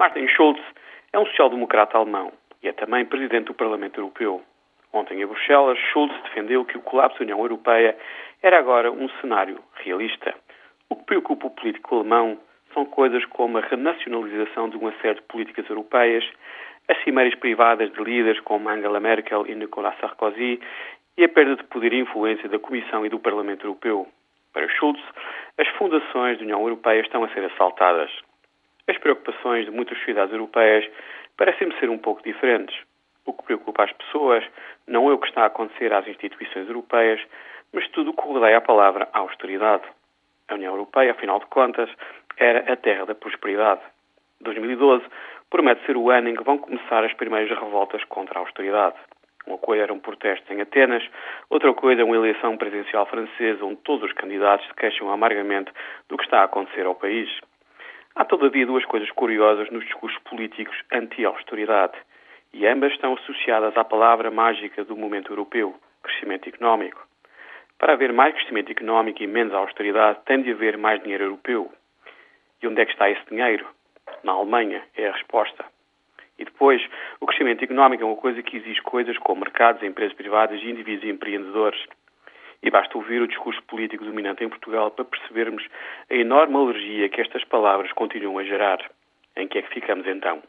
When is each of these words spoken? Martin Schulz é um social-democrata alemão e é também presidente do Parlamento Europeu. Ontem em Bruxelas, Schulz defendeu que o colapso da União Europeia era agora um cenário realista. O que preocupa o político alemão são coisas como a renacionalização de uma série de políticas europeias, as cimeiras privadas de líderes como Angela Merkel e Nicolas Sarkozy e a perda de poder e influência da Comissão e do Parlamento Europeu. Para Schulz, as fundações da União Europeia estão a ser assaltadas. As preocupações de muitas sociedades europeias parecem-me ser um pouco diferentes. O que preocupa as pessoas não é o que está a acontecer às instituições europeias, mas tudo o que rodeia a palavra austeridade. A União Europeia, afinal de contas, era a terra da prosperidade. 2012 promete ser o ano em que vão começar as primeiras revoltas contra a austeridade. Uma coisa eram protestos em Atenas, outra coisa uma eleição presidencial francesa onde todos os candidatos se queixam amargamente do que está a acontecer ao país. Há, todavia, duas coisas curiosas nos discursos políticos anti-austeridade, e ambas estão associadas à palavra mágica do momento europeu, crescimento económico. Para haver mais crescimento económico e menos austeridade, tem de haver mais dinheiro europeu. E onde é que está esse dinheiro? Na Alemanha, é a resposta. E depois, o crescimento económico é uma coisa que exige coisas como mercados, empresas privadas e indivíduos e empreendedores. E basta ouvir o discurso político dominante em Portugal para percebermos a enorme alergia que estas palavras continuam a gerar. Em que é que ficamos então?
Martin 0.00 0.26
Schulz 0.28 0.58
é 1.12 1.18
um 1.18 1.26
social-democrata 1.26 1.98
alemão 1.98 2.32
e 2.62 2.68
é 2.68 2.72
também 2.72 3.04
presidente 3.04 3.48
do 3.48 3.54
Parlamento 3.54 4.00
Europeu. 4.00 4.40
Ontem 4.94 5.20
em 5.20 5.26
Bruxelas, 5.26 5.78
Schulz 5.92 6.10
defendeu 6.22 6.64
que 6.64 6.78
o 6.78 6.80
colapso 6.80 7.18
da 7.18 7.24
União 7.24 7.38
Europeia 7.40 7.94
era 8.42 8.58
agora 8.58 8.90
um 8.90 9.10
cenário 9.20 9.58
realista. 9.74 10.34
O 10.88 10.96
que 10.96 11.04
preocupa 11.04 11.48
o 11.48 11.50
político 11.50 11.96
alemão 11.96 12.38
são 12.72 12.86
coisas 12.86 13.22
como 13.26 13.58
a 13.58 13.60
renacionalização 13.60 14.70
de 14.70 14.78
uma 14.78 14.90
série 15.02 15.16
de 15.16 15.22
políticas 15.26 15.68
europeias, 15.68 16.24
as 16.88 16.96
cimeiras 17.04 17.38
privadas 17.38 17.92
de 17.92 18.02
líderes 18.02 18.40
como 18.40 18.70
Angela 18.70 19.00
Merkel 19.00 19.46
e 19.46 19.54
Nicolas 19.54 19.98
Sarkozy 20.00 20.62
e 21.18 21.24
a 21.24 21.28
perda 21.28 21.56
de 21.56 21.64
poder 21.64 21.92
e 21.92 22.00
influência 22.00 22.48
da 22.48 22.58
Comissão 22.58 23.04
e 23.04 23.10
do 23.10 23.18
Parlamento 23.18 23.66
Europeu. 23.66 24.08
Para 24.54 24.66
Schulz, 24.70 24.98
as 25.58 25.68
fundações 25.76 26.38
da 26.38 26.44
União 26.44 26.62
Europeia 26.62 27.02
estão 27.02 27.22
a 27.22 27.28
ser 27.34 27.44
assaltadas. 27.44 28.10
As 28.90 28.98
preocupações 28.98 29.66
de 29.66 29.70
muitas 29.70 29.96
sociedades 29.98 30.32
europeias 30.32 30.84
parecem-me 31.36 31.72
ser 31.78 31.88
um 31.88 31.96
pouco 31.96 32.24
diferentes. 32.24 32.76
O 33.24 33.32
que 33.32 33.44
preocupa 33.44 33.84
as 33.84 33.92
pessoas 33.92 34.44
não 34.84 35.08
é 35.08 35.12
o 35.12 35.18
que 35.18 35.28
está 35.28 35.44
a 35.44 35.46
acontecer 35.46 35.92
às 35.92 36.08
instituições 36.08 36.66
europeias, 36.66 37.20
mas 37.72 37.86
tudo 37.90 38.10
o 38.10 38.12
que 38.12 38.22
rodeia 38.26 38.58
a 38.58 38.60
palavra 38.60 39.08
austeridade. 39.12 39.84
A 40.48 40.54
União 40.54 40.72
Europeia, 40.72 41.12
afinal 41.12 41.38
de 41.38 41.46
contas, 41.46 41.88
era 42.36 42.72
a 42.72 42.76
terra 42.76 43.06
da 43.06 43.14
prosperidade. 43.14 43.80
2012 44.40 45.04
promete 45.48 45.86
ser 45.86 45.96
o 45.96 46.10
ano 46.10 46.28
em 46.28 46.34
que 46.34 46.42
vão 46.42 46.58
começar 46.58 47.04
as 47.04 47.14
primeiras 47.14 47.56
revoltas 47.56 48.02
contra 48.06 48.40
a 48.40 48.42
austeridade. 48.42 48.96
Uma 49.46 49.58
coisa 49.58 49.84
eram 49.84 50.00
protestos 50.00 50.50
em 50.50 50.60
Atenas, 50.60 51.08
outra 51.48 51.72
coisa 51.74 52.04
uma 52.04 52.16
eleição 52.16 52.56
presidencial 52.56 53.06
francesa 53.06 53.64
onde 53.64 53.76
todos 53.82 54.10
os 54.10 54.12
candidatos 54.14 54.66
se 54.66 54.74
queixam 54.74 55.12
amargamente 55.12 55.70
do 56.08 56.16
que 56.16 56.24
está 56.24 56.40
a 56.40 56.44
acontecer 56.46 56.86
ao 56.86 56.96
país. 56.96 57.30
Há, 58.14 58.24
todavia, 58.24 58.66
duas 58.66 58.84
coisas 58.84 59.10
curiosas 59.12 59.70
nos 59.70 59.84
discursos 59.84 60.18
políticos 60.24 60.76
anti-austeridade, 60.92 61.96
e 62.52 62.66
ambas 62.66 62.92
estão 62.92 63.14
associadas 63.14 63.76
à 63.76 63.84
palavra 63.84 64.30
mágica 64.30 64.84
do 64.84 64.96
momento 64.96 65.32
europeu, 65.32 65.74
crescimento 66.02 66.48
económico. 66.48 67.00
Para 67.78 67.92
haver 67.92 68.12
mais 68.12 68.34
crescimento 68.34 68.70
económico 68.70 69.22
e 69.22 69.26
menos 69.26 69.54
austeridade, 69.54 70.18
tem 70.26 70.42
de 70.42 70.50
haver 70.50 70.76
mais 70.76 71.00
dinheiro 71.02 71.24
europeu. 71.24 71.72
E 72.60 72.66
onde 72.66 72.80
é 72.80 72.84
que 72.84 72.92
está 72.92 73.08
esse 73.08 73.24
dinheiro? 73.30 73.66
Na 74.24 74.32
Alemanha, 74.32 74.82
é 74.96 75.08
a 75.08 75.12
resposta. 75.12 75.64
E 76.38 76.44
depois, 76.44 76.82
o 77.20 77.26
crescimento 77.26 77.62
económico 77.62 78.02
é 78.02 78.06
uma 78.06 78.16
coisa 78.16 78.42
que 78.42 78.56
exige 78.56 78.82
coisas 78.82 79.16
como 79.18 79.42
mercados, 79.42 79.82
empresas 79.82 80.14
privadas 80.16 80.60
e 80.60 80.68
indivíduos 80.68 81.04
e 81.04 81.10
empreendedores. 81.10 81.80
E 82.62 82.70
basta 82.70 82.96
ouvir 82.96 83.22
o 83.22 83.28
discurso 83.28 83.62
político 83.64 84.04
dominante 84.04 84.44
em 84.44 84.48
Portugal 84.48 84.90
para 84.90 85.04
percebermos 85.04 85.66
a 86.10 86.14
enorme 86.14 86.56
alergia 86.56 87.08
que 87.08 87.20
estas 87.20 87.44
palavras 87.44 87.92
continuam 87.92 88.38
a 88.38 88.44
gerar. 88.44 88.78
Em 89.36 89.48
que 89.48 89.58
é 89.58 89.62
que 89.62 89.72
ficamos 89.72 90.06
então? 90.06 90.42